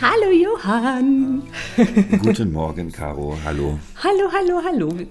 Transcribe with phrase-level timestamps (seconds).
[0.00, 1.42] Hallo Johann.
[2.22, 3.36] Guten Morgen, Caro.
[3.44, 3.78] Hallo.
[4.02, 5.06] Hallo, hallo, hallo.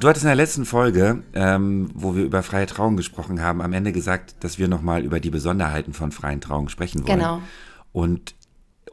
[0.00, 3.72] Du hattest in der letzten Folge, ähm, wo wir über freie Trauung gesprochen haben, am
[3.72, 7.18] Ende gesagt, dass wir nochmal über die Besonderheiten von freien Trauungen sprechen wollen.
[7.18, 7.42] Genau.
[7.92, 8.34] Und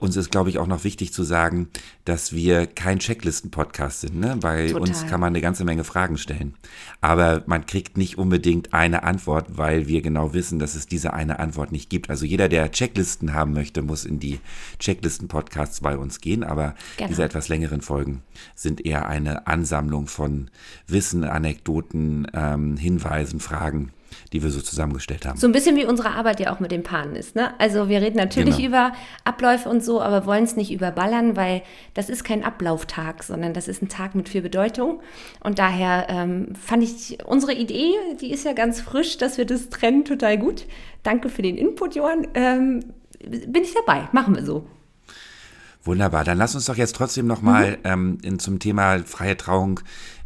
[0.02, 1.70] uns ist, glaube ich, auch noch wichtig zu sagen,
[2.06, 4.20] dass wir kein Checklisten-Podcast sind.
[4.20, 4.36] Ne?
[4.42, 4.82] Bei Total.
[4.82, 6.56] uns kann man eine ganze Menge Fragen stellen.
[7.02, 11.38] Aber man kriegt nicht unbedingt eine Antwort, weil wir genau wissen, dass es diese eine
[11.40, 12.10] Antwort nicht gibt.
[12.10, 14.40] Also jeder, der Checklisten haben möchte, muss in die
[14.80, 16.44] Checklisten-Podcasts bei uns gehen.
[16.44, 17.08] Aber Genau.
[17.10, 18.24] diese etwas längeren Folgen
[18.56, 20.50] sind eher eine Ansammlung von
[20.88, 23.92] Wissen, Anekdoten, ähm, Hinweisen, Fragen,
[24.34, 25.38] die wir so zusammengestellt haben.
[25.38, 27.36] So ein bisschen wie unsere Arbeit ja auch mit den Paaren ist.
[27.36, 27.54] Ne?
[27.60, 28.68] Also wir reden natürlich Genau.
[28.70, 31.62] über Abläufe und so, aber wollen es nicht überballern, weil
[31.94, 35.02] das ist kein Ablauftag, sondern das ist ein Tag mit viel Bedeutung.
[35.44, 39.70] Und daher ähm, fand ich unsere Idee, die ist ja ganz frisch, dass wir das
[39.70, 40.66] trennen, total gut.
[41.04, 42.28] Danke für den Input, Johann.
[42.34, 42.86] Ähm,
[43.20, 44.66] bin ich dabei, machen wir so.
[45.84, 47.78] Wunderbar, dann lass uns doch jetzt trotzdem nochmal Mhm.
[47.84, 49.80] ähm, in, zum Thema freie Trauung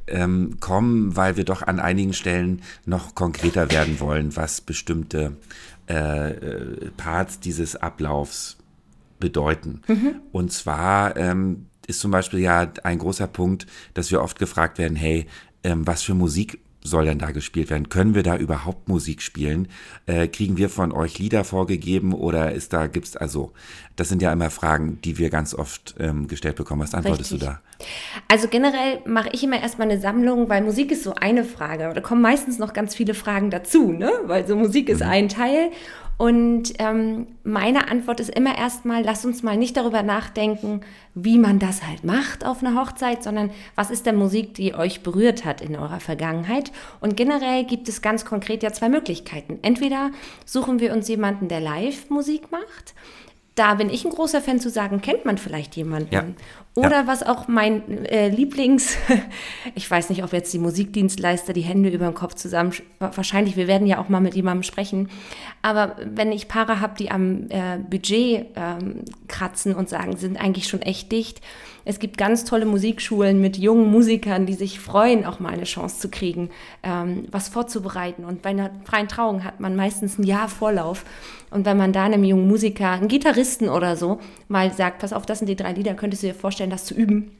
[0.07, 5.37] ähm, kommen, weil wir doch an einigen Stellen noch konkreter werden wollen, was bestimmte
[5.89, 8.57] äh, äh, Parts dieses Ablaufs
[9.19, 9.81] bedeuten.
[9.87, 10.15] Mhm.
[10.31, 14.95] Und zwar ähm, ist zum Beispiel ja ein großer Punkt, dass wir oft gefragt werden,
[14.95, 15.25] hey,
[15.63, 17.89] ähm, was für Musik soll denn da gespielt werden?
[17.89, 19.67] Können wir da überhaupt Musik spielen?
[20.05, 23.53] Äh, kriegen wir von euch Lieder vorgegeben oder ist da, gibt's also,
[23.95, 26.81] das sind ja immer Fragen, die wir ganz oft ähm, gestellt bekommen.
[26.81, 27.47] Was antwortest Richtig.
[27.47, 27.61] du da?
[28.27, 31.91] Also generell mache ich immer erstmal eine Sammlung, weil Musik ist so eine Frage.
[31.93, 34.11] Da kommen meistens noch ganz viele Fragen dazu, ne?
[34.25, 35.71] Weil so Musik ist ein Teil.
[36.17, 40.81] Und ähm, meine Antwort ist immer erstmal, lasst uns mal nicht darüber nachdenken,
[41.13, 45.03] wie man das halt macht auf einer Hochzeit, sondern was ist denn Musik, die euch
[45.03, 46.71] berührt hat in eurer Vergangenheit.
[47.01, 49.59] Und generell gibt es ganz konkret ja zwei Möglichkeiten.
[49.61, 50.11] Entweder
[50.45, 52.93] suchen wir uns jemanden, der Live-Musik macht.
[53.55, 56.13] Da bin ich ein großer Fan zu sagen, kennt man vielleicht jemanden.
[56.13, 56.23] Ja.
[56.75, 58.97] Oder was auch mein äh, Lieblings,
[59.75, 63.67] ich weiß nicht, ob jetzt die Musikdienstleister die Hände über den Kopf zusammen, wahrscheinlich, wir
[63.67, 65.09] werden ja auch mal mit jemandem sprechen,
[65.61, 70.67] aber wenn ich Paare habe, die am äh, Budget ähm, kratzen und sagen, sind eigentlich
[70.67, 71.41] schon echt dicht,
[71.87, 75.99] es gibt ganz tolle Musikschulen mit jungen Musikern, die sich freuen, auch mal eine Chance
[75.99, 76.49] zu kriegen,
[76.81, 78.25] ähm, was vorzubereiten.
[78.25, 81.05] Und bei einer freien Trauung hat man meistens ein Jahr Vorlauf.
[81.51, 85.27] Und wenn man da einem jungen Musiker, einen Gitarristen oder so, mal sagt, pass auf,
[85.27, 87.31] das sind die drei Lieder, könntest du dir vorstellen, das zu üben,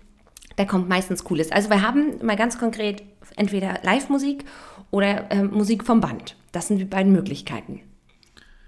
[0.56, 1.52] da kommt meistens Cooles.
[1.52, 3.04] Also wir haben mal ganz konkret
[3.36, 4.46] entweder Live-Musik
[4.92, 6.36] oder ähm, Musik vom Band.
[6.52, 7.82] Das sind die beiden Möglichkeiten.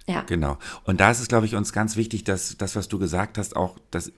[0.07, 0.21] Ja.
[0.21, 0.57] Genau.
[0.85, 3.55] Und da ist es, glaube ich, uns ganz wichtig, dass das, was du gesagt hast,
[3.55, 4.11] auch das,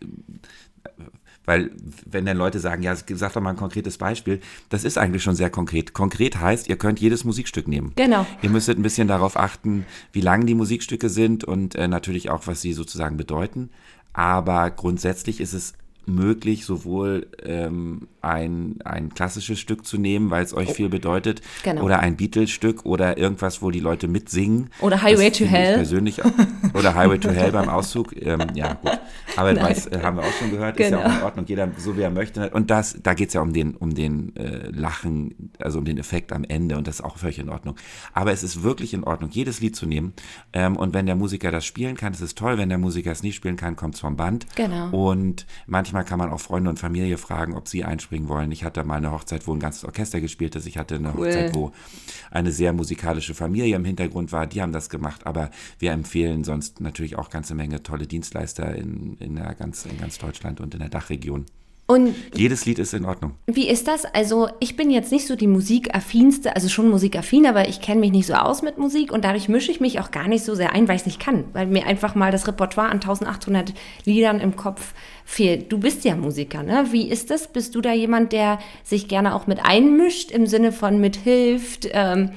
[1.45, 1.71] weil
[2.05, 4.39] wenn dann Leute sagen, ja, sag doch mal ein konkretes Beispiel,
[4.69, 5.93] das ist eigentlich schon sehr konkret.
[5.93, 7.93] Konkret heißt, ihr könnt jedes Musikstück nehmen.
[7.95, 8.27] Genau.
[8.43, 12.45] Ihr müsstet ein bisschen darauf achten, wie lang die Musikstücke sind und äh, natürlich auch,
[12.45, 13.71] was sie sozusagen bedeuten.
[14.13, 15.73] Aber grundsätzlich ist es
[16.05, 21.83] möglich, sowohl ähm, ein, ein klassisches Stück zu nehmen, weil es euch viel bedeutet, Genau.
[21.83, 24.69] oder ein Beatles-Stück oder irgendwas, wo die Leute mitsingen.
[24.81, 25.75] Oder Highway Das to Hell.
[25.75, 26.19] Persönlich.
[26.73, 28.15] Oder Highway to Hell beim Auszug.
[28.21, 28.91] Ähm, ja, gut.
[29.35, 31.09] Aber das äh, haben wir auch schon gehört, ist ja Genau.
[31.09, 31.45] auch in Ordnung.
[31.47, 32.49] Jeder so wie er möchte.
[32.51, 35.97] Und das, da geht es ja um den, um den äh, Lachen, also um den
[35.97, 37.75] Effekt am Ende und das ist auch völlig in Ordnung.
[38.13, 40.13] Aber es ist wirklich in Ordnung, jedes Lied zu nehmen.
[40.53, 42.57] Ähm, und wenn der Musiker das spielen kann, ist es toll.
[42.57, 44.45] Wenn der Musiker es nicht spielen kann, kommt es vom Band.
[44.55, 44.89] Genau.
[45.09, 45.45] Und
[45.91, 48.51] manchmal kann man auch Freunde und Familie fragen, ob sie einspringen wollen.
[48.51, 50.67] Ich hatte mal eine Hochzeit, wo ein ganzes Orchester gespielt ist.
[50.67, 51.27] Ich hatte eine Cool.
[51.27, 51.71] Hochzeit, wo
[52.29, 54.45] eine sehr musikalische Familie im Hintergrund war.
[54.45, 55.25] Die haben das gemacht.
[55.25, 60.19] Aber wir empfehlen sonst natürlich auch ganze Menge tolle Dienstleister in, in, ganz, in ganz
[60.19, 61.45] Deutschland und in der Dachregion.
[61.89, 63.31] Und Jedes Lied ist in Ordnung.
[63.47, 64.05] Wie ist das?
[64.05, 68.11] Also ich bin jetzt nicht so die musikaffinste, also schon musikaffin, aber ich kenne mich
[68.11, 70.71] nicht so aus mit Musik und dadurch mische ich mich auch gar nicht so sehr
[70.73, 73.73] ein, weil ich es nicht kann, weil mir einfach mal das Repertoire an 1800
[74.05, 74.93] Liedern im Kopf
[75.25, 75.71] fehlt.
[75.71, 76.85] Du bist ja Musiker, ne?
[76.91, 77.47] Wie ist das?
[77.47, 81.89] Bist du da jemand, der sich gerne auch mit einmischt im Sinne von mithilft?
[81.91, 82.33] Ähm,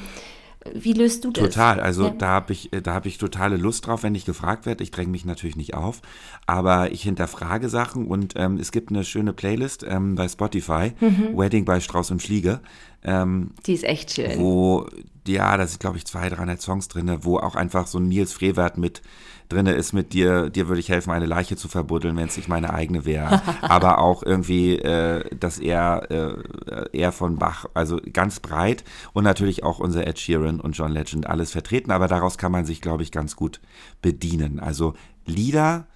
[0.75, 1.45] wie löst du das?
[1.45, 2.11] Total, also Ja.
[2.11, 4.83] da habe ich, da habe ich totale Lust drauf, wenn ich gefragt werde.
[4.85, 6.01] Ich dränge mich natürlich nicht auf,
[6.47, 11.37] aber ich hinterfrage Sachen und ähm, es gibt eine schöne Playlist ähm, bei Spotify, Mhm.
[11.37, 12.61] Wedding bei Strauß und Fliege,
[13.05, 14.39] ähm, Die ist echt schön.
[14.39, 14.87] wo,
[15.27, 18.33] ja, da sind glaube ich 200, 300 Songs drin, wo auch einfach so ein Nils
[18.33, 19.03] Frevert mit
[19.53, 22.49] drin ist mit dir, dir würde ich helfen, eine Leiche zu verbuddeln, wenn es nicht
[22.49, 23.43] meine eigene wäre.
[23.63, 29.65] Aber auch irgendwie äh, das eher, äh, eher von Bach, also ganz breit und natürlich
[29.65, 33.03] auch unser Ed Sheeran und John Legend alles vertreten, aber daraus kann man sich, glaube
[33.03, 33.61] ich, ganz gut
[34.01, 34.61] bedienen.
[34.61, 34.95] Also
[35.27, 35.87] Lieder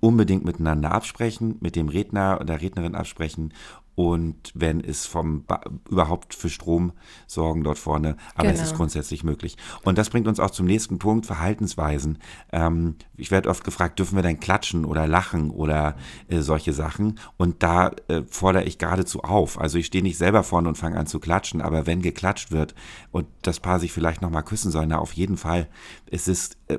[0.00, 3.52] unbedingt miteinander absprechen, mit dem Redner oder Rednerin absprechen
[3.96, 6.92] und wenn es vom ba überhaupt für Strom
[7.26, 8.16] sorgen dort vorne.
[8.34, 8.54] Aber genau.
[8.54, 8.78] es ist genau.
[8.78, 9.56] grundsätzlich möglich.
[9.84, 12.18] Und das bringt uns auch zum nächsten Punkt, Verhaltensweisen.
[12.52, 15.96] Ähm, ich werde oft gefragt, dürfen wir denn klatschen oder lachen oder
[16.28, 17.18] äh, solche Sachen?
[17.38, 19.58] Und da äh, fordere ich geradezu auf.
[19.58, 22.74] Also ich stehe nicht selber vorne und fange an zu klatschen, aber wenn geklatscht wird
[23.12, 25.68] und das Paar sich vielleicht nochmal küssen soll, na auf jeden Fall.
[26.10, 26.78] Es ist äh,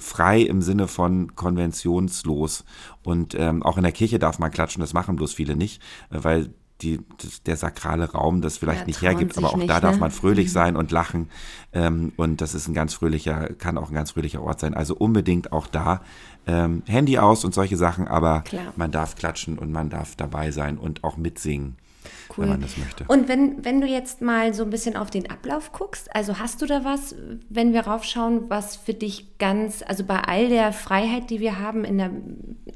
[0.00, 2.64] frei im Sinne von konventionslos.
[3.02, 6.18] Und ähm, auch in der Kirche darf man klatschen, das machen bloß viele nicht, äh,
[6.22, 6.50] weil
[6.82, 7.00] die,
[7.46, 10.00] der sakrale Raum das vielleicht ja, nicht hergibt, aber auch nicht, da darf ne?
[10.00, 10.52] man fröhlich mhm.
[10.52, 11.28] sein und lachen.
[11.72, 14.74] Ähm, und das ist ein ganz fröhlicher, kann auch ein ganz fröhlicher Ort sein.
[14.74, 16.02] Also unbedingt auch da
[16.46, 18.72] ähm, Handy aus und solche Sachen, aber Klar.
[18.76, 21.76] man darf klatschen und man darf dabei sein und auch mitsingen
[22.30, 22.44] cool.
[22.44, 23.04] wenn man das möchte.
[23.08, 26.62] Und wenn, wenn du jetzt mal so ein bisschen auf den Ablauf guckst, also hast
[26.62, 27.14] du da was,
[27.48, 31.84] wenn wir raufschauen, was für dich ganz, also bei all der Freiheit, die wir haben
[31.84, 32.10] in der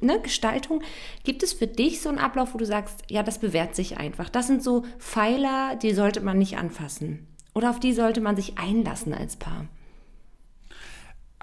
[0.00, 0.82] ne, Gestaltung,
[1.25, 4.29] gibt es für dich so einen Ablauf, wo du sagst, ja, das bewährt sich einfach.
[4.29, 7.27] Das sind so Pfeiler, die sollte man nicht anfassen.
[7.55, 9.67] Oder auf die sollte man sich einlassen als Paar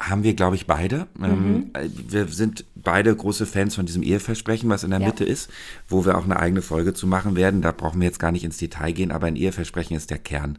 [0.10, 1.08] haben wir, glaube ich, beide.
[1.22, 1.72] Ähm, mhm.
[2.08, 5.08] wir sind beide große Fans von diesem Eheversprechen, was in der ja.
[5.08, 5.50] Mitte ist,
[5.88, 7.62] wo wir auch eine eigene Folge zu machen werden.
[7.62, 10.58] Da brauchen wir jetzt gar nicht ins Detail gehen, aber ein Eheversprechen ist der Kern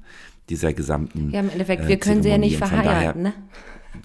[0.49, 1.31] dieser gesamten.
[1.31, 3.33] Ja, im Endeffekt, äh, wir können sie ja nicht verheiraten, ne?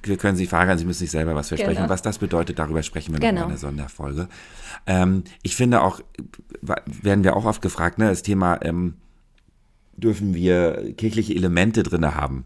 [0.04, 1.78] Wir können sie verheiraten, sie müssen sich selber was versprechen.
[1.78, 1.90] Genau.
[1.90, 3.42] Was das bedeutet, darüber sprechen wir genau.
[3.42, 4.28] noch in einer Sonderfolge.
[4.86, 6.02] Ähm, ich finde auch,
[6.62, 8.96] werden wir auch oft gefragt, ne, das Thema, ähm,
[9.96, 12.46] dürfen wir kirchliche Elemente drin haben?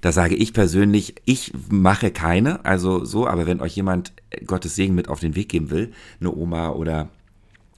[0.00, 4.12] Da sage ich persönlich, ich mache keine, also so, aber wenn euch jemand
[4.46, 7.08] Gottes Segen mit auf den Weg geben will, eine Oma oder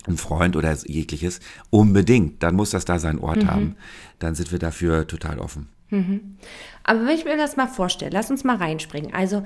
[0.06, 1.40] ein Freund oder jegliches,
[1.70, 3.50] unbedingt, dann muss das da seinen Ort mhm.
[3.50, 3.76] haben.
[4.18, 5.68] Dann sind wir dafür total offen.
[5.90, 6.36] Mhm.
[6.84, 9.12] Aber wenn ich mir das mal vorstelle, lass uns mal reinspringen.
[9.12, 9.42] Also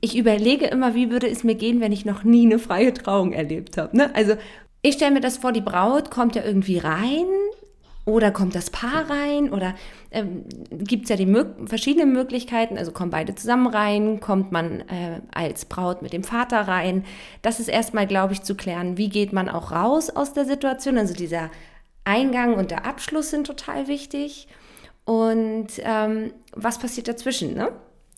[0.00, 3.32] ich überlege immer, wie würde es mir gehen, wenn ich noch nie eine freie Trauung
[3.32, 3.96] erlebt habe.
[3.96, 4.14] Ne?
[4.14, 4.36] Also
[4.82, 7.26] ich stelle mir das vor, die Braut kommt ja irgendwie rein,
[8.06, 9.50] oder kommt das Paar rein?
[9.52, 9.74] Oder
[10.10, 12.76] ähm, gibt es ja die Mö verschiedenen Möglichkeiten.
[12.76, 17.04] Also kommen beide zusammen rein, kommt man äh, als Braut mit dem Vater rein.
[17.40, 20.98] Das ist erstmal, glaube ich, zu klären, wie geht man auch raus aus der Situation.
[20.98, 21.50] Also dieser
[22.04, 24.48] Eingang und der Abschluss sind total wichtig.
[25.06, 27.54] Und ähm, was passiert dazwischen?
[27.54, 27.72] Ne?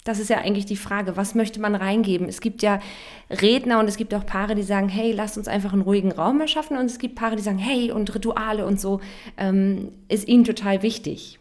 [0.06, 2.28] Das ist ja eigentlich die Frage, was möchte man reingeben?
[2.28, 2.80] Es gibt ja
[3.28, 6.40] Redner und es gibt auch Paare, die sagen, hey, lasst uns einfach einen ruhigen Raum
[6.40, 6.76] erschaffen.
[6.76, 9.00] Und es gibt Paare, die sagen, hey, und Rituale und so
[9.36, 11.38] ähm, ist ihnen total wichtig.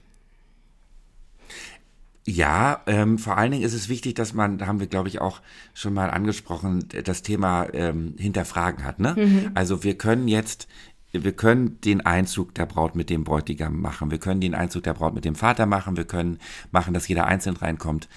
[2.27, 5.21] Ja, ähm, vor allen Dingen ist es wichtig, dass man, da haben wir, glaube ich,
[5.21, 5.41] auch
[5.75, 8.99] schon mal angesprochen, das Thema ähm, hinterfragen hat.
[8.99, 9.13] Ne?
[9.15, 9.51] Mhm.
[9.53, 10.67] Also wir können jetzt
[11.23, 14.11] wir können den Einzug der Braut mit dem Bräutigam machen.
[14.11, 15.95] Wir können den Einzug der Braut mit dem Vater machen.
[15.97, 16.39] Wir können
[16.71, 18.09] machen, dass jeder einzeln reinkommt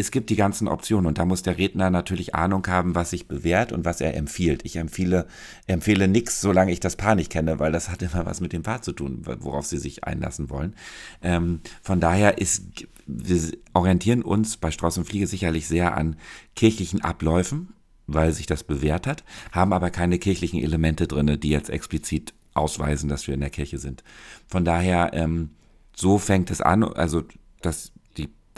[0.00, 3.26] es gibt die ganzen Optionen und da muss der Redner natürlich Ahnung haben, was sich
[3.26, 4.64] bewährt und was er empfiehlt.
[4.64, 5.26] Ich empfehle,
[5.66, 8.62] empfehle nichts, solange ich das Paar nicht kenne, weil das hat immer was mit dem
[8.62, 10.76] Paar zu tun, worauf sie sich einlassen wollen.
[11.20, 13.40] Ähm, von daher ist, wir
[13.74, 16.14] orientieren uns bei Strauß und Fliege sicherlich sehr an
[16.54, 17.74] kirchlichen Abläufen,
[18.06, 23.08] weil sich das bewährt hat, haben aber keine kirchlichen Elemente drin, die jetzt explizit ausweisen,
[23.08, 24.04] dass wir in der Kirche sind.
[24.46, 25.50] Von daher, ähm,
[25.96, 27.24] so fängt es an, also
[27.62, 27.90] das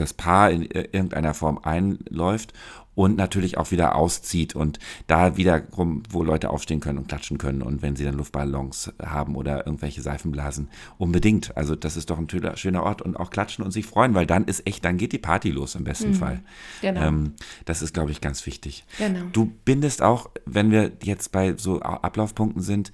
[0.00, 2.52] das Paar in irgendeiner Form einläuft
[2.94, 7.62] und natürlich auch wieder auszieht und da wiederum, wo Leute aufstehen können und klatschen können
[7.62, 11.56] und wenn sie dann Luftballons haben oder irgendwelche Seifenblasen, unbedingt.
[11.56, 14.44] Also das ist doch ein schöner Ort und auch klatschen und sich freuen, weil dann
[14.44, 16.14] ist echt, dann geht die Party los im besten mhm.
[16.14, 16.40] Fall.
[16.82, 17.00] Genau.
[17.00, 17.32] Ähm,
[17.64, 18.84] das ist, glaube ich, ganz wichtig.
[18.98, 19.20] Genau.
[19.32, 22.92] Du bindest auch, wenn wir jetzt bei so Ablaufpunkten sind,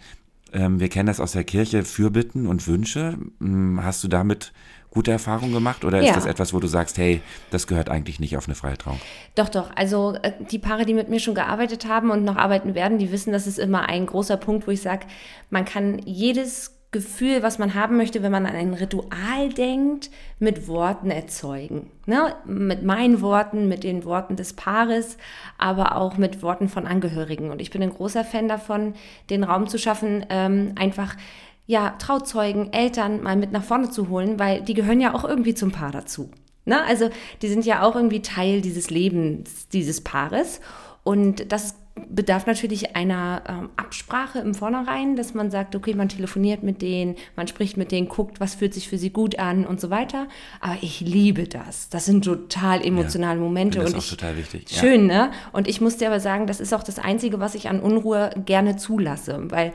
[0.53, 3.19] ähm, wir kennen das aus der Kirche, Fürbitten und Wünsche.
[3.41, 4.53] Hm, hast du damit
[4.97, 6.09] gute Erfahrungen gemacht oder ja.
[6.09, 8.99] ist das etwas, wo du sagst, hey, das gehört eigentlich nicht auf eine freie Trauung?
[9.35, 9.71] Doch, doch.
[9.77, 13.13] Also äh, die Paare, die mit mir schon gearbeitet haben und noch arbeiten werden, die
[13.13, 15.07] wissen, das ist immer ein großer Punkt, wo ich sage,
[15.51, 20.67] man kann jedes Gefühl, was man haben möchte, wenn man an ein Ritual denkt, mit
[20.67, 21.91] Worten erzeugen.
[22.07, 22.35] Ne?
[22.47, 25.19] Mit meinen Worten, mit den Worten des Paares,
[25.59, 27.51] aber auch mit Worten von Angehörigen.
[27.51, 28.95] Und ich bin ein großer Fan davon,
[29.29, 31.17] den Raum zu schaffen, ähm, einfach
[31.67, 35.55] ja, Trauzeugen, Eltern mal mit nach vorne zu holen, weil die gehören ja auch irgendwie
[35.55, 36.31] zum Paar dazu.
[36.65, 36.83] Ne?
[36.85, 37.11] Also
[37.43, 40.61] die sind ja auch irgendwie Teil dieses Lebens dieses Paares.
[41.03, 41.77] Und das
[42.09, 47.17] bedarf natürlich einer ähm, Absprache im Vornherein, dass man sagt, okay, man telefoniert mit denen,
[47.37, 50.29] man spricht mit denen, guckt, was fühlt sich für sie gut an und so weiter.
[50.61, 51.89] Aber ich liebe das.
[51.89, 53.79] Das sind total emotionale ja, Momente.
[53.79, 54.69] Das ist auch ich, total wichtig.
[54.69, 55.27] Schön, ja.
[55.27, 55.33] ne?
[55.53, 58.31] Und ich muss dir aber sagen, das ist auch das Einzige, was ich an Unruhe
[58.45, 59.73] gerne zulasse, weil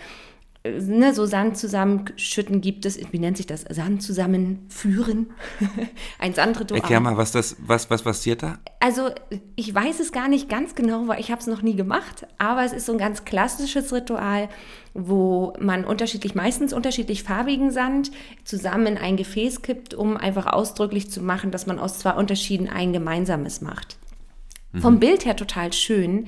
[0.63, 3.65] ne, so Sand zusammenschütten gibt es, wie nennt sich das?
[3.70, 5.32] Sand zusammenführen.
[6.20, 6.80] Ein Sandritual.
[6.80, 8.60] Erklär mal, was das, was, was passiert da?
[8.80, 9.10] Also,
[9.56, 12.63] ich weiß es gar nicht ganz genau, weil ich habe es noch nie gemacht, aber
[12.63, 14.50] es ist so ein ganz klassisches Ritual,
[14.94, 18.12] wo man unterschiedlich, meistens unterschiedlich farbigen Sand
[18.44, 22.70] zusammen in ein Gefäß kippt, um einfach ausdrücklich zu machen, dass man aus zwei Unterschieden
[22.70, 23.98] ein gemeinsames macht.
[24.74, 24.82] Mhm.
[24.82, 26.27] Vom Bild her total schön.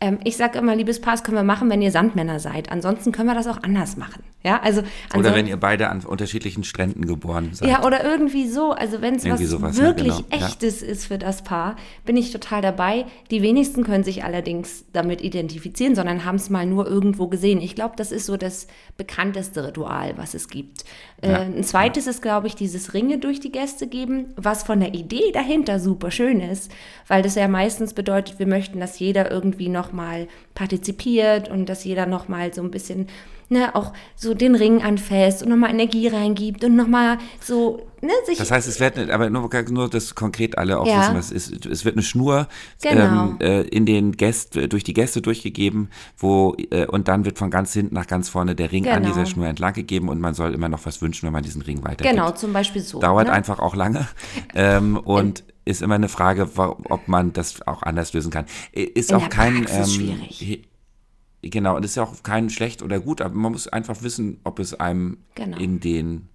[0.00, 2.72] Ähm, ich sage immer, liebes Paar, das können wir machen, wenn ihr Sandmänner seid.
[2.72, 4.22] Ansonsten können wir das auch anders machen.
[4.42, 4.82] Ja, also
[5.14, 7.68] oder wenn ihr beide an unterschiedlichen Stränden geboren seid.
[7.68, 8.72] Ja, oder irgendwie so.
[8.72, 10.46] Also wenn es was sowas, wirklich ja, genau.
[10.46, 10.86] Echtes ja.
[10.86, 11.76] ist für das Paar,
[12.06, 13.04] bin ich total dabei.
[13.30, 17.60] Die wenigsten können sich allerdings damit identifizieren, sondern haben es mal nur irgendwo gesehen.
[17.60, 18.66] Ich glaube, das ist so das
[18.96, 20.84] bekannteste Ritual, was es gibt.
[21.20, 21.40] Äh, ja.
[21.40, 25.32] ein zweites ist, glaube ich, dieses Ringe durch die Gäste geben, was von der Idee
[25.32, 26.72] dahinter super schön ist,
[27.08, 32.06] weil das ja meistens bedeutet, wir möchten, dass jeder irgendwie nochmal partizipiert und dass jeder
[32.06, 33.08] nochmal so ein bisschen
[33.50, 38.38] ne, auch so den Ring anfasst und nochmal Energie reingibt und nochmal so, ne, sich.
[38.38, 41.00] Das heißt, es wird, aber nur, nur das konkret alle auch ja.
[41.00, 41.66] wissen, was ist.
[41.66, 42.48] Es wird eine Schnur
[42.80, 43.02] genau.
[43.02, 47.50] ähm, äh, in den Gäste, durch die Gäste durchgegeben, wo, äh, und dann wird von
[47.50, 48.96] ganz hinten nach ganz vorne der Ring genau.
[48.96, 51.62] an dieser Schnur entlang gegeben und man soll immer noch was wünschen, wenn man diesen
[51.62, 52.10] Ring weitergibt.
[52.10, 53.00] Genau, zum Beispiel so.
[53.00, 53.32] Dauert ne?
[53.32, 54.08] einfach auch lange.
[54.54, 58.46] ähm, und ist immer eine Frage, ob man das auch anders lösen kann.
[58.72, 60.68] Ist in auch kein ähm, schwierig.
[61.42, 64.40] Genau, und das ist ja auch kein schlecht oder gut, aber man muss einfach wissen,
[64.44, 65.56] ob es einem genau.
[65.58, 66.28] in den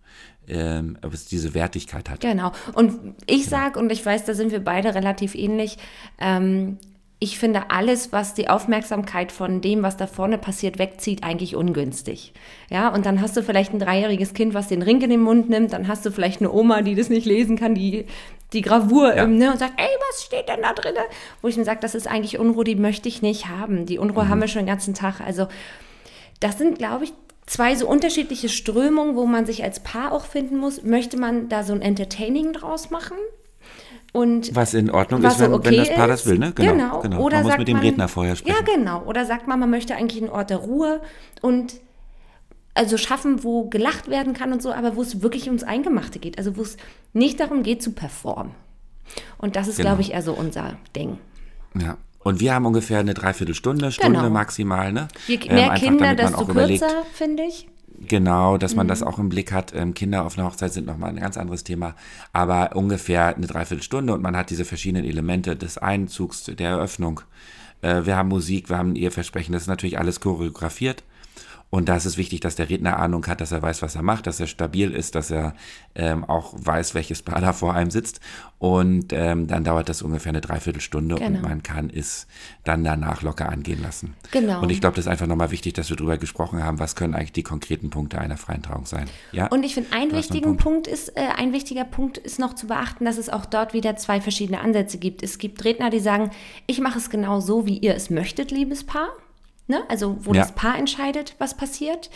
[0.48, 2.22] ähm, ob es diese Wertigkeit hat.
[2.22, 2.52] Genau.
[2.74, 3.50] Und ich genau.
[3.50, 5.78] sage, und ich weiß, da sind wir beide relativ ähnlich,
[6.20, 6.78] ähm,
[7.18, 12.34] ich finde alles, was die Aufmerksamkeit von dem, was da vorne passiert, wegzieht, eigentlich ungünstig.
[12.70, 15.50] Ja, und dann hast du vielleicht ein dreijähriges Kind, was den Ring in den Mund
[15.50, 18.06] nimmt, dann hast du vielleicht eine Oma, die das nicht lesen kann, die
[18.56, 19.24] die Gravur ja.
[19.24, 20.96] ähm, ne, und sagt, ey, was steht denn da drin?
[21.42, 23.86] Wo ich mir sage, das ist eigentlich Unruhe, die möchte ich nicht haben.
[23.86, 24.30] Die Unruhe mhm.
[24.30, 25.22] haben wir schon den ganzen Tag.
[25.22, 25.48] Also
[26.40, 27.14] das sind, glaube ich,
[27.46, 30.84] zwei so unterschiedliche Strömungen, wo man sich als Paar auch finden muss.
[30.84, 33.18] Möchte man da so ein Entertaining draus machen?
[34.14, 36.54] Und was in Ordnung ist, wenn, okay wenn, das Paar das will, ne?
[36.56, 36.72] Genau.
[36.72, 37.00] genau.
[37.02, 37.22] genau.
[37.22, 38.56] Oder man muss mit dem man, Redner vorher sprechen.
[38.66, 39.04] Ja, genau.
[39.04, 41.02] Oder sagt man, man möchte eigentlich einen Ort der Ruhe
[41.42, 41.74] und
[42.76, 46.38] also schaffen, wo gelacht werden kann und so, aber wo es wirklich ums Eingemachte geht.
[46.38, 46.78] Also wo es
[47.14, 48.54] nicht darum geht zu performen.
[49.38, 49.90] Und das ist, genau.
[49.90, 51.18] glaube ich, eher so unser Ding.
[51.74, 51.98] Ja.
[52.20, 54.30] Und wir haben ungefähr eine Dreiviertelstunde, Stunde genau.
[54.32, 54.92] maximal.
[54.92, 55.08] Ne?
[55.28, 57.68] Je ähm, mehr ähm, Kinder, desto kürzer, finde ich.
[58.08, 58.90] Genau, dass man mhm.
[58.90, 59.74] das auch im Blick hat.
[59.74, 61.96] Ähm, Kinder auf einer Hochzeit sind nochmal ein ganz anderes Thema.
[62.34, 67.22] Aber ungefähr eine Dreiviertelstunde und man hat diese verschiedenen Elemente des Einzugs, der Eröffnung.
[67.82, 69.54] Äh, wir haben Musik, wir haben ein Eheversprechen.
[69.54, 71.04] Das ist natürlich alles choreografiert.
[71.76, 74.02] Und da ist es wichtig, dass der Redner Ahnung hat, dass er weiß, was er
[74.02, 75.54] macht, dass er stabil ist, dass er
[75.94, 78.22] ähm, auch weiß, welches Paar da vor einem sitzt.
[78.60, 81.28] Und ähm, dann dauert das ungefähr eine Dreiviertelstunde genau.
[81.28, 82.28] und man kann es
[82.64, 84.14] dann danach locker angehen lassen.
[84.32, 84.62] Genau.
[84.62, 87.14] Und ich glaube, das ist einfach nochmal wichtig, dass wir darüber gesprochen haben, was können
[87.14, 89.10] eigentlich die konkreten Punkte einer freien Trauung sein.
[89.34, 89.48] Ja?
[89.48, 90.86] Und ich finde, ein, wichtigen Punkt.
[90.86, 93.98] Punkt ist, äh, ein wichtiger Punkt ist noch zu beachten, dass es auch dort wieder
[93.98, 95.22] zwei verschiedene Ansätze gibt.
[95.24, 96.32] Es gibt Redner, die sagen,
[96.68, 99.10] ich mache es genau so, wie ihr es möchtet, liebes Paar.
[99.68, 99.84] Ne?
[99.90, 100.42] Also wo ja.
[100.42, 102.10] das Paar entscheidet, was passiert.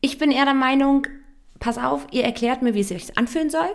[0.00, 1.06] Ich bin eher der Meinung,
[1.58, 3.68] pass auf, ihr erklärt mir, wie es sich anfühlen soll.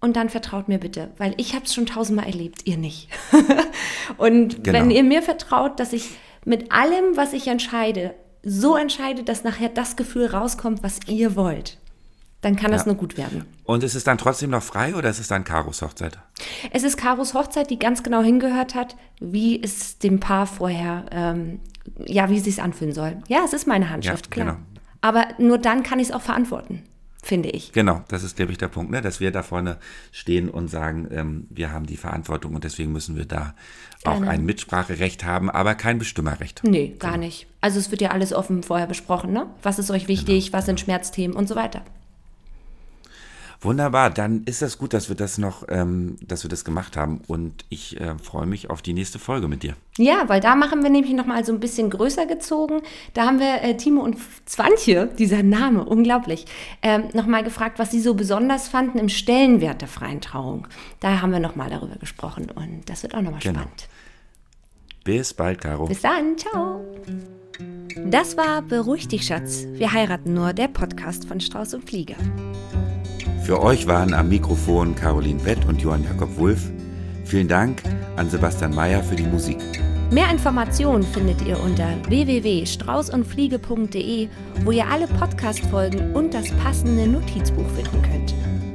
[0.00, 3.08] Und dann vertraut mir bitte, weil ich habe es schon tausendmal erlebt, ihr nicht.
[4.18, 4.78] und genau.
[4.78, 6.10] wenn ihr mir vertraut, dass ich
[6.44, 11.78] mit allem, was ich entscheide, so entscheide, dass nachher das Gefühl rauskommt, was ihr wollt,
[12.42, 12.76] dann kann ja.
[12.76, 13.44] das nur gut werden.
[13.64, 16.18] Und ist es dann trotzdem noch frei oder ist es dann Karos Hochzeit?
[16.70, 21.60] Es ist Karos Hochzeit, die ganz genau hingehört hat, wie es dem Paar vorher ähm,
[22.06, 23.18] ja, wie es sich anfühlen soll.
[23.28, 24.46] Ja, es ist meine Handschrift, ja, klar.
[24.46, 24.58] Genau.
[25.00, 26.82] Aber nur dann kann ich es auch verantworten,
[27.22, 27.72] finde ich.
[27.72, 29.02] Genau, das ist, glaube ich, der Punkt, ne?
[29.02, 29.78] dass wir da vorne
[30.10, 33.54] stehen und sagen, ähm, wir haben die Verantwortung und deswegen müssen wir da
[34.04, 36.62] auch ein Mitspracherecht haben, aber kein Bestimmerrecht.
[36.64, 37.24] Nee, gar genau.
[37.24, 37.46] nicht.
[37.60, 39.46] Also es wird ja alles offen vorher besprochen, ne?
[39.62, 40.58] Was ist euch wichtig, genau.
[40.58, 41.82] was sind Schmerzthemen und so weiter.
[43.66, 47.20] Wunderbar, dann ist das gut, dass wir das noch, ähm, dass wir das gemacht haben
[47.26, 49.74] und ich äh, freue mich auf die nächste Folge mit dir.
[49.98, 52.82] Ja, weil da machen wir nämlich nochmal so ein bisschen größer gezogen.
[53.12, 56.46] Da haben wir äh, Timo und Zwantje, dieser Name, unglaublich,
[56.80, 60.68] ähm, nochmal gefragt, was sie so besonders fanden im Stellenwert der freien Trauung.
[61.00, 63.60] Da haben wir nochmal darüber gesprochen und das wird auch nochmal genau.
[63.60, 63.88] spannend.
[65.02, 65.86] Bis bald, Caro.
[65.86, 66.84] Bis dann, ciao.
[68.04, 69.66] Das war Beruhig dich, Schatz.
[69.72, 72.16] Wir heiraten nur, der Podcast von Strauß und Flieger.
[73.46, 76.68] Für euch waren am Mikrofon Caroline Wett und Johann Jakob Wulff.
[77.24, 77.80] Vielen Dank
[78.16, 79.58] an Sebastian Mayer für die Musik.
[80.10, 84.28] Mehr Informationen findet ihr unter www.straußundfliege.de,
[84.64, 88.34] wo ihr alle Podcast-Folgen und das passende Notizbuch finden könnt.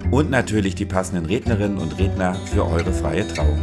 [0.10, 3.60] Und natürlich die passenden Rednerinnen und Redner für eure freie Trauung.